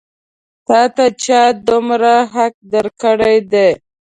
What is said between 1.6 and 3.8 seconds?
دومره حق درکړی دی؟